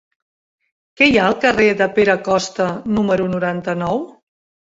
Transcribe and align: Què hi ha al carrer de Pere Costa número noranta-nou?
Què 1.01 1.09
hi 1.09 1.17
ha 1.17 1.25
al 1.31 1.35
carrer 1.43 1.67
de 1.83 1.89
Pere 1.99 2.15
Costa 2.29 2.67
número 2.99 3.27
noranta-nou? 3.37 4.01